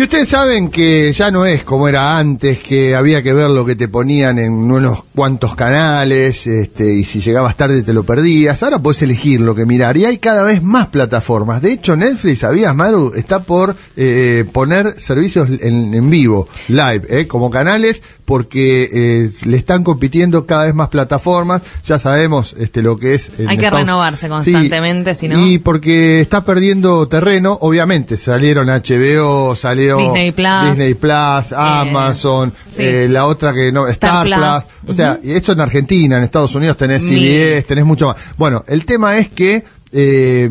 Y 0.00 0.04
ustedes 0.04 0.30
saben 0.30 0.70
que 0.70 1.12
ya 1.12 1.30
no 1.30 1.44
es 1.44 1.62
como 1.62 1.86
era 1.86 2.16
antes, 2.16 2.58
que 2.60 2.94
había 2.94 3.22
que 3.22 3.34
ver 3.34 3.50
lo 3.50 3.66
que 3.66 3.76
te 3.76 3.86
ponían 3.86 4.38
en 4.38 4.50
unos 4.50 5.04
cuantos 5.14 5.54
canales, 5.54 6.46
este, 6.46 6.94
y 6.94 7.04
si 7.04 7.20
llegabas 7.20 7.54
tarde 7.54 7.82
te 7.82 7.92
lo 7.92 8.02
perdías. 8.02 8.62
Ahora 8.62 8.78
puedes 8.78 9.02
elegir 9.02 9.40
lo 9.42 9.54
que 9.54 9.66
mirar 9.66 9.98
y 9.98 10.06
hay 10.06 10.16
cada 10.16 10.42
vez 10.42 10.62
más 10.62 10.86
plataformas. 10.86 11.60
De 11.60 11.72
hecho, 11.72 11.96
Netflix, 11.96 12.38
¿sabías, 12.38 12.74
Maru? 12.74 13.12
Está 13.14 13.40
por 13.40 13.76
eh, 13.94 14.46
poner 14.50 14.98
servicios 14.98 15.50
en, 15.60 15.92
en 15.92 16.08
vivo, 16.08 16.48
live, 16.68 17.02
eh, 17.10 17.26
como 17.26 17.50
canales, 17.50 18.00
porque 18.24 18.88
eh, 18.90 19.30
le 19.44 19.56
están 19.58 19.84
compitiendo 19.84 20.46
cada 20.46 20.64
vez 20.64 20.74
más 20.74 20.88
plataformas. 20.88 21.60
Ya 21.84 21.98
sabemos 21.98 22.54
este, 22.58 22.80
lo 22.80 22.96
que 22.96 23.16
es. 23.16 23.28
Hay 23.46 23.58
que 23.58 23.64
Estados- 23.66 23.80
renovarse 23.80 24.26
Sí, 24.26 24.30
constantemente, 24.30 25.14
si 25.14 25.28
no. 25.28 25.46
Y 25.46 25.58
porque 25.58 26.22
está 26.22 26.42
perdiendo 26.42 27.06
terreno, 27.06 27.58
obviamente. 27.60 28.16
Salieron 28.16 28.68
HBO, 28.68 29.54
Disney 29.98 30.32
Plus. 30.32 30.70
Disney 30.70 30.94
Plus, 30.94 31.52
Amazon, 31.52 32.52
sí. 32.68 32.82
eh, 32.82 33.08
la 33.08 33.26
otra 33.26 33.52
que 33.52 33.72
no, 33.72 33.86
Star, 33.88 34.26
Star 34.26 34.62
Plus. 34.62 34.72
Plus. 34.80 34.90
O 34.90 34.94
sea, 34.94 35.18
esto 35.22 35.52
en 35.52 35.60
Argentina, 35.60 36.18
en 36.18 36.24
Estados 36.24 36.54
Unidos 36.54 36.76
tenés. 36.76 37.02
CBS, 37.02 37.62
tenés 37.66 37.84
mucho 37.84 38.08
más. 38.08 38.16
Bueno, 38.36 38.64
el 38.66 38.84
tema 38.84 39.16
es 39.18 39.28
que 39.28 39.64
eh, 39.92 40.48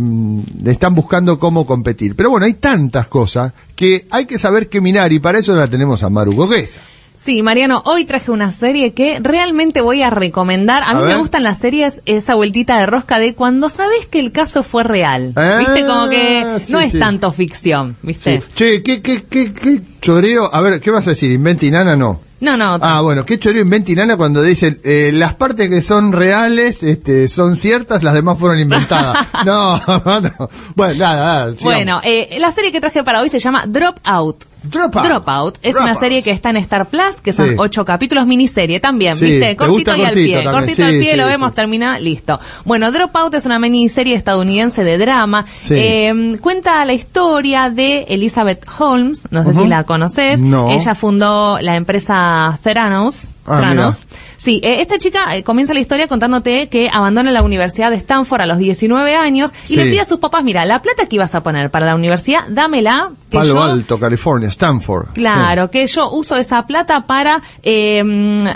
están 0.65 0.95
buscando 0.95 1.39
cómo 1.39 1.65
competir. 1.65 2.15
Pero 2.15 2.29
bueno, 2.29 2.45
hay 2.45 2.55
tantas 2.55 3.07
cosas 3.07 3.53
que 3.75 4.05
hay 4.11 4.25
que 4.25 4.37
saber 4.37 4.67
qué 4.67 4.81
mirar 4.81 5.11
y 5.13 5.19
para 5.19 5.39
eso 5.39 5.55
la 5.55 5.67
tenemos 5.67 6.03
a 6.03 6.09
Maru 6.09 6.33
Goguesa. 6.33 6.81
Sí, 7.19 7.43
Mariano, 7.43 7.81
hoy 7.83 8.05
traje 8.05 8.31
una 8.31 8.49
serie 8.49 8.93
que 8.93 9.19
realmente 9.21 9.81
voy 9.81 10.01
a 10.03 10.09
recomendar. 10.09 10.83
A, 10.83 10.91
A 10.91 10.93
mí 10.93 11.03
me 11.03 11.17
gustan 11.17 11.43
las 11.43 11.59
series, 11.59 12.01
esa 12.05 12.35
vueltita 12.35 12.79
de 12.79 12.85
rosca 12.85 13.19
de 13.19 13.35
cuando 13.35 13.69
sabes 13.69 14.05
que 14.05 14.21
el 14.21 14.31
caso 14.31 14.63
fue 14.63 14.85
real. 14.85 15.33
Ah, 15.35 15.57
¿Viste? 15.59 15.85
Como 15.85 16.07
que 16.07 16.45
sí, 16.65 16.71
no 16.71 16.79
es 16.79 16.93
sí. 16.93 16.99
tanto 16.99 17.29
ficción, 17.33 17.97
¿viste? 18.03 18.39
Sí. 18.39 18.45
Che, 18.55 18.83
¿qué, 18.83 19.01
qué, 19.01 19.25
qué, 19.29 19.51
qué 19.51 19.81
choreo? 19.99 20.49
A 20.53 20.61
ver, 20.61 20.79
¿qué 20.79 20.91
vas 20.91 21.07
a 21.07 21.09
decir? 21.09 21.29
¿Inventa 21.29 21.65
y 21.65 21.71
nana? 21.71 21.97
No. 21.97 22.21
No, 22.39 22.55
no. 22.55 22.79
Ah, 22.81 23.01
bueno, 23.01 23.25
qué 23.25 23.37
choreo 23.37 23.63
inventa 23.63 23.91
y 23.91 23.95
nana 23.95 24.15
cuando 24.15 24.41
dicen 24.41 24.79
eh, 24.85 25.11
las 25.13 25.33
partes 25.33 25.69
que 25.69 25.81
son 25.81 26.13
reales 26.13 26.83
este, 26.83 27.27
son 27.27 27.57
ciertas, 27.57 28.01
las 28.01 28.13
demás 28.13 28.39
fueron 28.39 28.59
inventadas. 28.59 29.27
no, 29.45 29.75
no. 29.77 30.49
Bueno, 30.73 30.95
nada, 30.95 31.45
nada. 31.47 31.55
Bueno, 31.59 31.99
eh, 32.01 32.37
la 32.39 32.53
serie 32.53 32.71
que 32.71 32.79
traje 32.79 33.03
para 33.03 33.19
hoy 33.19 33.27
se 33.27 33.39
llama 33.39 33.65
Drop 33.67 33.97
Out. 34.05 34.45
Dropout. 34.63 35.05
Dropout 35.05 35.57
es 35.61 35.73
Dropout. 35.73 35.91
una 35.91 35.99
serie 35.99 36.21
que 36.21 36.31
está 36.31 36.49
en 36.49 36.57
Star 36.57 36.87
Plus, 36.89 37.21
que 37.23 37.31
son 37.33 37.49
Sí. 37.49 37.55
ocho 37.57 37.85
capítulos, 37.85 38.27
miniserie 38.27 38.79
también, 38.79 39.15
Sí, 39.15 39.25
¿viste? 39.25 39.39
te 39.47 39.55
Cortito 39.55 39.95
y 39.95 40.01
al 40.03 40.13
pie, 40.13 40.33
también, 40.43 40.51
cortito 40.53 40.85
al 40.85 40.91
pie, 40.99 41.15
lo 41.17 41.25
vemos, 41.25 41.53
termina, 41.53 41.97
listo. 41.99 42.39
Bueno, 42.65 42.91
Dropout 42.91 43.33
es 43.35 43.45
una 43.45 43.57
miniserie 43.59 44.15
estadounidense 44.15 44.83
de 44.83 44.97
drama. 44.97 45.45
Sí. 45.61 45.75
Eh, 45.77 46.37
cuenta 46.41 46.83
la 46.85 46.93
historia 46.93 47.69
de 47.69 48.05
Elizabeth 48.09 48.65
Holmes, 48.77 49.27
no 49.31 49.43
sé 49.43 49.53
si 49.53 49.65
la 49.67 49.83
conoces. 49.85 50.39
No. 50.39 50.69
Ella 50.71 50.93
fundó 50.95 51.59
la 51.61 51.75
empresa 51.75 52.57
Theranos. 52.61 53.31
Ah. 53.49 53.91
Sí, 54.37 54.61
eh, 54.63 54.81
esta 54.81 54.97
chica 54.97 55.35
eh, 55.35 55.43
comienza 55.43 55.73
la 55.73 55.79
historia 55.81 56.07
contándote 56.07 56.67
que 56.69 56.89
abandona 56.91 57.31
la 57.31 57.41
Universidad 57.43 57.89
de 57.89 57.97
Stanford 57.97 58.41
a 58.41 58.45
los 58.45 58.57
19 58.57 59.15
años 59.15 59.51
y 59.65 59.69
Sí. 59.69 59.75
le 59.75 59.85
pide 59.87 59.99
a 60.01 60.05
sus 60.05 60.19
papás, 60.19 60.43
mira, 60.43 60.63
la 60.65 60.81
plata 60.81 61.07
que 61.07 61.15
ibas 61.17 61.35
a 61.35 61.43
poner 61.43 61.69
para 61.71 61.85
la 61.85 61.95
universidad, 61.95 62.41
dámela. 62.47 63.11
Que 63.29 63.37
Palo 63.37 63.53
yo, 63.55 63.61
Alto, 63.63 63.99
California, 63.99 64.49
Stanford. 64.49 65.09
Claro, 65.13 65.69
que 65.69 65.85
yo 65.85 66.09
uso 66.11 66.35
esa 66.37 66.65
plata 66.65 67.01
para, 67.05 67.41
eh, 67.63 68.03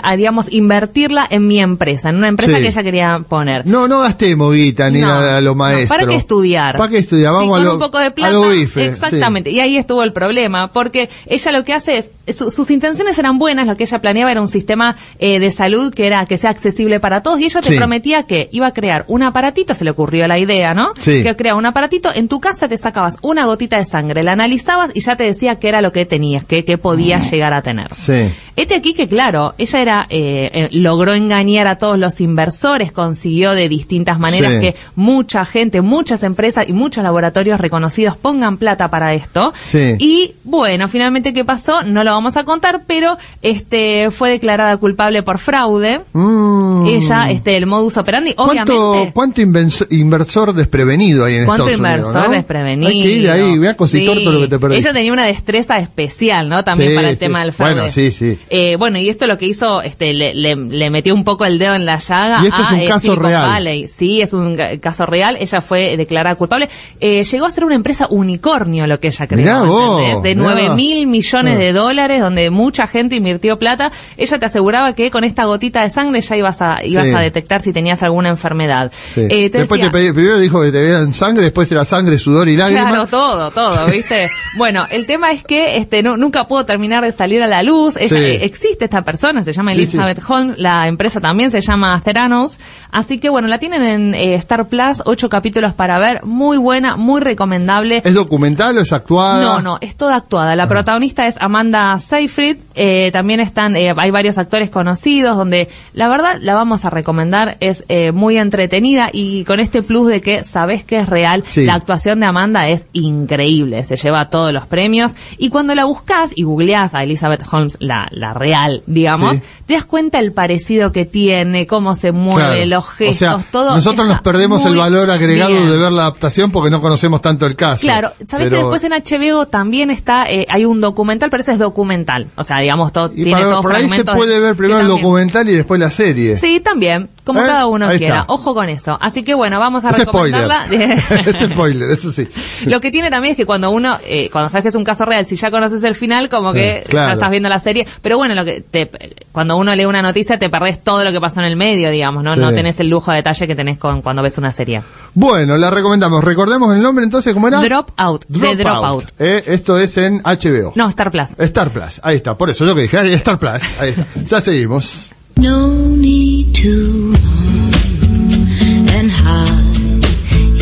a, 0.02 0.16
digamos, 0.16 0.50
invertirla 0.52 1.26
en 1.30 1.46
mi 1.46 1.60
empresa, 1.60 2.08
en 2.10 2.16
una 2.16 2.28
empresa 2.28 2.56
Sí. 2.56 2.62
que 2.62 2.68
ella 2.68 2.82
quería 2.82 3.18
poner. 3.28 3.66
No, 3.66 3.86
no 3.86 4.00
gastemos 4.00 4.52
guita 4.54 4.90
ni 4.90 5.00
No, 5.00 5.06
nada 5.08 5.36
a 5.36 5.40
lo 5.40 5.50
no, 5.50 5.54
maestro. 5.56 5.96
¿Para 5.96 6.08
qué 6.08 6.16
estudiar? 6.16 6.76
¿Para 6.76 6.90
qué 6.90 6.98
estudiar? 6.98 7.32
Vamos 7.32 7.48
con 7.50 7.60
a 7.60 7.64
lo, 7.64 7.72
un 7.74 7.78
poco 7.78 7.98
de 7.98 8.10
plata. 8.10 8.30
a 8.30 8.32
lo 8.32 8.48
bife, 8.48 8.86
Exactamente. 8.86 9.50
Y 9.50 9.60
ahí 9.60 9.76
estuvo 9.76 10.02
el 10.02 10.12
problema, 10.12 10.68
porque 10.72 11.08
ella 11.26 11.52
lo 11.52 11.62
que 11.64 11.72
hace 11.72 11.98
es, 11.98 12.10
su- 12.36 12.50
sus 12.50 12.70
intenciones 12.70 13.16
eran 13.18 13.38
buenas, 13.38 13.66
lo 13.66 13.76
que 13.76 13.84
ella 13.84 14.00
planeaba 14.00 14.32
era 14.32 14.40
un 14.40 14.48
sistema 14.48 14.83
eh, 15.18 15.38
de 15.38 15.50
salud 15.50 15.92
que 15.94 16.06
era 16.06 16.24
que 16.26 16.38
sea 16.38 16.50
accesible 16.50 17.00
para 17.00 17.22
todos 17.22 17.40
y 17.40 17.44
ella 17.44 17.60
te 17.60 17.70
Sí. 17.70 17.76
prometía 17.76 18.24
que 18.24 18.48
iba 18.52 18.66
a 18.66 18.72
crear 18.72 19.04
un 19.08 19.22
aparatito, 19.22 19.74
se 19.74 19.84
le 19.84 19.90
ocurrió 19.90 20.26
la 20.28 20.38
idea, 20.38 20.74
¿no? 20.74 20.92
Sí. 21.00 21.22
Que 21.22 21.34
creaba 21.36 21.58
un 21.58 21.66
aparatito, 21.66 22.10
en 22.14 22.28
tu 22.28 22.40
casa 22.40 22.68
te 22.68 22.76
sacabas 22.78 23.16
una 23.22 23.46
gotita 23.46 23.78
de 23.78 23.84
sangre, 23.84 24.22
la 24.22 24.32
analizabas 24.32 24.90
y 24.94 25.00
ya 25.00 25.16
te 25.16 25.24
decía 25.24 25.58
qué 25.58 25.68
era 25.68 25.80
lo 25.80 25.92
que 25.92 26.04
tenías, 26.06 26.44
qué, 26.44 26.64
qué 26.64 26.78
podías 26.78 27.30
llegar 27.30 27.52
a 27.52 27.62
tener. 27.62 27.94
Sí. 27.94 28.30
Este 28.56 28.74
aquí 28.76 28.94
que 28.94 29.08
claro, 29.08 29.54
ella 29.58 29.80
era 29.80 30.06
eh, 30.10 30.50
eh, 30.52 30.68
logró 30.70 31.12
engañar 31.14 31.66
a 31.66 31.76
todos 31.76 31.98
los 31.98 32.20
inversores, 32.20 32.92
consiguió 32.92 33.52
de 33.52 33.68
distintas 33.68 34.18
maneras 34.18 34.52
Sí. 34.54 34.60
que 34.60 34.76
mucha 34.94 35.44
gente, 35.44 35.80
muchas 35.80 36.22
empresas 36.22 36.68
y 36.68 36.72
muchos 36.72 37.02
laboratorios 37.02 37.60
reconocidos 37.60 38.16
pongan 38.16 38.56
plata 38.56 38.88
para 38.90 39.12
esto. 39.14 39.52
Sí. 39.64 39.94
Y 39.98 40.34
bueno, 40.44 40.86
finalmente 40.88 41.32
qué 41.32 41.44
pasó, 41.44 41.82
no 41.82 42.04
lo 42.04 42.12
vamos 42.12 42.36
a 42.36 42.44
contar, 42.44 42.82
pero 42.86 43.16
este 43.42 44.10
fue 44.10 44.30
declarada 44.30 44.76
culpable 44.76 45.22
por 45.22 45.38
fraude. 45.38 46.00
Mm. 46.12 46.73
Ella, 46.88 47.30
este, 47.30 47.56
el 47.56 47.66
modus 47.66 47.96
operandi, 47.96 48.34
¿Cuánto, 48.34 48.90
obviamente. 48.90 49.12
cuánto 49.12 49.40
invenso- 49.42 49.86
inversor 49.90 50.52
desprevenido 50.52 51.24
hay 51.24 51.36
en 51.36 51.44
¿Cuánto 51.44 51.68
Estados 51.68 51.80
Unidos? 51.80 51.98
inversor 52.08 52.28
¿no? 52.30 52.34
desprevenido? 52.36 52.90
Hay 52.90 53.02
que 53.02 53.08
ir 53.10 53.30
ahí, 53.30 53.58
voy 53.58 53.66
a 53.68 53.76
Sí. 53.86 54.04
todo 54.04 54.32
lo 54.32 54.40
que 54.40 54.48
te 54.48 54.58
perdí. 54.58 54.76
Ella 54.76 54.92
tenía 54.92 55.12
una 55.12 55.24
destreza 55.26 55.78
especial, 55.78 56.48
¿no? 56.48 56.64
También 56.64 56.90
Sí, 56.90 56.96
para 56.96 57.08
el 57.10 57.16
sí. 57.16 57.20
tema 57.20 57.42
del 57.42 57.52
fraude. 57.52 57.74
Bueno, 57.74 57.88
sí, 57.90 58.10
sí. 58.10 58.38
Eh, 58.50 58.76
bueno, 58.78 58.98
y 58.98 59.08
esto 59.08 59.26
lo 59.26 59.38
que 59.38 59.46
hizo, 59.46 59.82
este, 59.82 60.12
le, 60.14 60.34
le- 60.34 60.56
le 60.56 60.90
metió 60.90 61.14
un 61.14 61.24
poco 61.24 61.44
el 61.44 61.58
dedo 61.58 61.74
en 61.74 61.84
la 61.86 61.98
llaga 61.98 62.40
Y 62.42 62.46
esto 62.46 62.62
es 62.62 62.68
a 62.68 62.72
un 62.74 62.80
eh, 62.80 62.84
caso 62.86 63.00
Silicon 63.00 63.24
real. 63.26 63.48
Valley. 63.48 63.88
Sí, 63.88 64.20
es 64.20 64.32
un 64.32 64.56
caso 64.80 65.06
real. 65.06 65.36
Ella 65.40 65.60
fue 65.60 65.96
declarada 65.96 66.34
culpable. 66.36 66.68
Eh, 67.00 67.24
llegó 67.24 67.46
a 67.46 67.50
ser 67.50 67.64
una 67.64 67.74
empresa 67.74 68.06
unicornio 68.10 68.86
lo 68.86 68.98
que 69.00 69.08
ella 69.08 69.26
creó. 69.26 69.64
Mirá. 69.64 70.20
De 70.22 70.34
mirá. 70.34 70.52
9 70.54 70.70
mil 70.74 71.06
millones 71.06 71.58
de 71.58 71.72
dólares, 71.72 72.20
donde 72.20 72.50
mucha 72.50 72.86
gente 72.86 73.16
invirtió 73.16 73.58
plata. 73.58 73.92
Ella 74.16 74.38
te 74.38 74.46
aseguraba 74.46 74.94
que 74.94 75.10
con 75.10 75.24
esta 75.24 75.44
gotita 75.44 75.82
de 75.82 75.90
sangre 75.90 76.20
ya 76.20 76.36
ibas 76.36 76.60
a, 76.62 76.73
ibas 76.82 77.04
Sí. 77.06 77.12
a 77.14 77.20
detectar 77.20 77.62
si 77.62 77.72
tenías 77.72 78.02
alguna 78.02 78.28
enfermedad. 78.30 78.90
Sí. 79.14 79.22
Eh, 79.28 79.50
te 79.50 79.58
después 79.58 79.80
decía- 79.80 79.92
te 79.92 79.98
pedí- 79.98 80.14
primero 80.14 80.38
dijo 80.38 80.62
que 80.62 80.72
te 80.72 80.80
vean 80.80 81.14
sangre, 81.14 81.44
después 81.44 81.70
era 81.70 81.84
sangre, 81.84 82.18
sudor 82.18 82.48
y 82.48 82.56
lágrimas. 82.56 82.88
Claro, 82.90 83.06
todo, 83.06 83.50
todo, 83.50 83.86
¿viste? 83.86 84.30
bueno, 84.56 84.86
el 84.90 85.06
tema 85.06 85.30
es 85.32 85.44
que 85.44 85.76
este 85.76 86.02
nu- 86.02 86.16
nunca 86.16 86.46
pudo 86.48 86.64
terminar 86.64 87.04
de 87.04 87.12
salir 87.12 87.42
a 87.42 87.46
la 87.46 87.62
luz. 87.62 87.96
Ella, 87.96 88.08
Sí. 88.08 88.14
eh, 88.24 88.44
existe 88.44 88.84
esta 88.84 89.02
persona, 89.02 89.44
se 89.44 89.52
llama 89.52 89.72
Elizabeth 89.72 90.20
Holmes, 90.26 90.56
la 90.58 90.88
empresa 90.88 91.20
también 91.20 91.50
se 91.50 91.60
llama 91.60 92.00
Theranos. 92.04 92.58
Así 92.90 93.18
que 93.18 93.28
bueno, 93.28 93.48
la 93.48 93.58
tienen 93.58 93.82
en 93.82 94.14
eh, 94.14 94.34
Star 94.36 94.66
Plus, 94.68 95.02
ocho 95.04 95.28
capítulos 95.28 95.74
para 95.74 95.98
ver, 95.98 96.24
muy 96.24 96.56
buena, 96.56 96.96
muy 96.96 97.20
recomendable. 97.20 98.02
¿Es 98.04 98.14
documental 98.14 98.78
o 98.78 98.80
es 98.80 98.92
actuada? 98.92 99.40
No, 99.42 99.60
no, 99.62 99.78
es 99.80 99.96
toda 99.96 100.16
actuada. 100.16 100.56
La 100.56 100.68
protagonista 100.68 101.26
es 101.26 101.36
Amanda 101.40 101.98
Seyfried. 101.98 102.56
eh, 102.76 103.10
también 103.12 103.40
están, 103.40 103.74
hay 103.76 104.10
varios 104.10 104.36
actores 104.38 104.68
conocidos 104.70 105.36
donde 105.36 105.68
la 105.92 106.08
verdad 106.08 106.38
la 106.40 106.54
vamos 106.54 106.63
a 106.84 106.90
recomendar. 106.90 107.56
Es 107.60 107.84
eh, 107.88 108.12
muy 108.12 108.38
entretenida 108.38 109.10
y 109.12 109.44
con 109.44 109.60
este 109.60 109.82
plus 109.82 110.08
de 110.08 110.20
que 110.20 110.44
sabes 110.44 110.84
que 110.84 110.98
es 110.98 111.08
real. 111.08 111.42
Sí. 111.46 111.64
La 111.64 111.74
actuación 111.74 112.20
de 112.20 112.26
Amanda 112.26 112.68
es 112.68 112.86
increíble. 112.92 113.84
Se 113.84 113.96
lleva 113.96 114.30
todos 114.30 114.52
los 114.52 114.66
premios. 114.66 115.12
Y 115.38 115.48
cuando 115.50 115.74
la 115.74 115.84
buscas 115.84 116.30
y 116.34 116.42
googleás 116.44 116.94
a 116.94 117.02
Elizabeth 117.02 117.42
Holmes, 117.50 117.76
la, 117.80 118.08
la 118.10 118.34
real, 118.34 118.82
digamos, 118.86 119.36
Sí. 119.36 119.42
te 119.66 119.74
das 119.74 119.84
cuenta 119.84 120.18
el 120.18 120.32
parecido 120.32 120.92
que 120.92 121.04
tiene, 121.04 121.66
cómo 121.66 121.94
se 121.94 122.12
mueve, 122.12 122.64
Claro. 122.64 122.66
los 122.66 122.88
gestos, 122.90 123.34
o 123.34 123.38
sea, 123.40 123.46
todo. 123.50 123.74
Nosotros 123.76 124.06
nos 124.06 124.20
perdemos 124.20 124.64
el 124.66 124.76
valor 124.76 125.10
agregado 125.10 125.50
bien. 125.52 125.70
de 125.70 125.76
ver 125.76 125.92
la 125.92 126.02
adaptación 126.02 126.50
porque 126.50 126.70
no 126.70 126.80
conocemos 126.80 127.20
tanto 127.22 127.46
el 127.46 127.56
caso. 127.56 127.82
Claro, 127.82 128.12
sabes 128.26 128.48
que 128.48 128.56
después 128.56 128.82
en 128.84 128.92
HBO 128.92 129.46
también 129.46 129.90
está, 129.90 130.24
eh, 130.26 130.46
hay 130.48 130.64
un 130.64 130.80
documental, 130.80 131.30
pero 131.30 131.42
ese 131.42 131.52
es 131.52 131.58
documental. 131.58 132.28
O 132.36 132.44
sea, 132.44 132.58
digamos, 132.60 132.92
todo, 132.92 133.10
Y 133.12 133.24
tiene 133.24 133.32
para- 133.32 133.50
todos 133.50 133.62
por 133.62 133.74
ahí 133.74 133.88
se 133.88 134.04
puede 134.04 134.34
de- 134.34 134.40
ver 134.40 134.56
primero 134.56 134.80
el 134.80 134.88
documental 134.88 135.48
y 135.48 135.52
después 135.52 135.80
la 135.80 135.90
serie. 135.90 136.36
Sí, 136.36 136.53
también, 136.60 137.08
como 137.24 137.40
¿Eh? 137.42 137.46
cada 137.46 137.66
uno 137.66 137.88
Ahí 137.88 137.98
quiera. 137.98 138.20
está. 138.22 138.32
Ojo 138.32 138.54
con 138.54 138.68
eso. 138.68 138.98
Así 139.00 139.22
que 139.22 139.34
bueno, 139.34 139.58
vamos 139.58 139.84
a 139.84 139.90
Es 139.90 139.96
spoiler. 140.02 140.42
recomendarla. 140.48 140.66
es 141.44 141.50
spoiler, 141.52 141.90
eso 141.90 142.12
sí. 142.12 142.28
Lo 142.66 142.80
que 142.80 142.90
tiene 142.90 143.10
también 143.10 143.32
es 143.32 143.36
que 143.36 143.46
cuando 143.46 143.70
uno, 143.70 143.98
eh, 144.04 144.28
cuando 144.30 144.48
sabes 144.50 144.62
que 144.62 144.68
es 144.68 144.74
un 144.74 144.84
caso 144.84 145.04
real, 145.04 145.26
si 145.26 145.36
ya 145.36 145.50
conoces 145.50 145.82
el 145.84 145.94
final, 145.94 146.28
como 146.28 146.52
que 146.52 146.78
Eh, 146.78 146.84
claro. 146.88 147.08
ya 147.10 147.12
estás 147.14 147.30
viendo 147.30 147.48
la 147.48 147.60
serie. 147.60 147.86
Pero 148.02 148.16
bueno, 148.16 148.34
lo 148.34 148.44
que 148.44 148.60
te, 148.60 148.90
cuando 149.32 149.56
uno 149.56 149.74
lee 149.74 149.84
una 149.86 150.02
noticia, 150.02 150.38
te 150.38 150.48
perdés 150.50 150.82
todo 150.82 151.04
lo 151.04 151.12
que 151.12 151.20
pasó 151.20 151.40
en 151.40 151.46
el 151.46 151.56
medio, 151.56 151.90
digamos, 151.90 152.22
¿no? 152.24 152.34
Sí. 152.34 152.40
No 152.40 152.52
tenés 152.52 152.78
el 152.80 152.88
lujo 152.88 153.10
de 153.10 153.18
detalle 153.18 153.46
que 153.46 153.54
tenés 153.54 153.78
con 153.78 154.02
cuando 154.02 154.22
ves 154.22 154.38
una 154.38 154.52
serie. 154.52 154.82
Bueno, 155.14 155.56
la 155.56 155.70
recomendamos. 155.70 156.22
Recordemos 156.24 156.74
el 156.74 156.82
nombre 156.82 157.04
entonces, 157.04 157.32
¿cómo 157.34 157.48
era? 157.48 157.60
Drop 157.62 157.90
Out, 157.96 158.24
de 158.28 158.56
Dropout. 158.56 159.04
Eh, 159.18 159.42
esto 159.46 159.78
es 159.78 159.96
en 159.96 160.20
HBO. 160.22 160.72
No, 160.74 160.88
Star 160.88 161.10
Plus. 161.10 161.30
Star 161.38 161.70
Plus, 161.70 162.00
ahí 162.02 162.16
está, 162.16 162.36
por 162.36 162.50
eso 162.50 162.64
yo 162.64 162.74
que 162.74 162.82
dije, 162.82 163.14
Star 163.14 163.38
Plus, 163.38 163.60
ahí 163.80 163.90
está. 163.90 164.06
Ya 164.24 164.40
seguimos. 164.40 165.10
No 165.36 165.68
need 165.96 166.54
to 166.62 167.12
run 167.12 168.88
and 168.88 169.10
hide. 169.10 170.04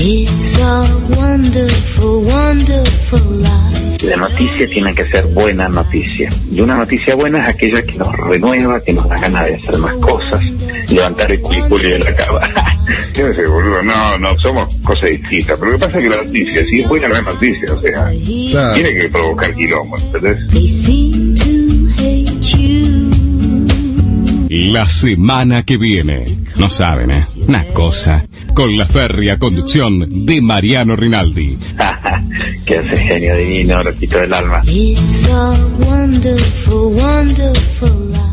It's 0.04 0.56
a 0.58 0.84
wonderful, 1.16 2.22
wonderful 2.24 3.20
life. 3.20 4.02
La 4.04 4.16
noticia 4.16 4.66
tiene 4.66 4.94
que 4.94 5.08
ser 5.08 5.26
buena 5.26 5.68
noticia. 5.68 6.28
Y 6.50 6.60
una 6.60 6.76
noticia 6.76 7.14
buena 7.14 7.42
es 7.42 7.48
aquella 7.48 7.82
que 7.84 7.92
nos 7.98 8.12
renueva, 8.16 8.80
que 8.82 8.92
nos 8.92 9.08
da 9.08 9.16
ganas 9.18 9.46
de 9.46 9.54
hacer 9.56 9.78
más 9.78 9.94
cosas, 9.94 10.42
levantar 10.88 11.30
el 11.30 11.40
culiculi 11.40 11.90
de 11.90 11.98
la 12.00 12.14
cama. 12.16 12.40
Yo 13.14 13.32
sé, 13.34 13.46
boludo, 13.46 13.82
no, 13.82 14.18
no, 14.18 14.34
somos 14.42 14.74
cosas 14.82 15.10
distintas. 15.10 15.56
Pero 15.58 15.70
lo 15.72 15.78
que 15.78 15.84
pasa 15.84 15.98
es 15.98 16.04
que 16.04 16.10
la 16.10 16.24
noticia, 16.24 16.64
si 16.64 16.80
es 16.80 16.88
buena, 16.88 17.08
no 17.08 17.16
es 17.16 17.24
noticia, 17.24 17.72
o 17.74 17.80
sea, 17.80 18.10
Claro. 18.50 18.74
tiene 18.74 18.94
que 18.98 19.08
provocar 19.08 19.54
quilombo, 19.54 19.96
¿entendés? 19.98 20.48
They 20.48 20.66
seem 20.68 21.34
to 21.36 22.02
hate 22.02 22.40
you. 22.56 23.01
La 24.54 24.86
semana 24.86 25.62
que 25.62 25.78
viene. 25.78 26.36
No 26.56 26.68
saben, 26.68 27.10
¿eh? 27.10 27.24
Una 27.48 27.64
cosa. 27.68 28.26
Con 28.54 28.76
la 28.76 28.84
férrea 28.86 29.38
conducción 29.38 30.26
de 30.26 30.42
Mariano 30.42 30.94
Rinaldi. 30.94 31.56
que 32.66 32.76
hace 32.76 32.96
genio 32.98 33.34
divino, 33.34 33.82
loquito 33.82 34.18
del 34.18 34.34
alma. 34.34 34.60
It's 34.66 35.26
a 35.26 35.52
wonderful, 35.78 36.92
wonderful 36.92 38.10
life. 38.10 38.31